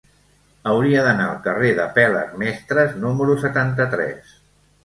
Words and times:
Hauria 0.69 1.03
d'anar 1.07 1.27
al 1.33 1.37
carrer 1.43 1.69
d'Apel·les 1.81 2.33
Mestres 2.45 2.99
número 3.05 3.37
setanta-tres. 3.47 4.37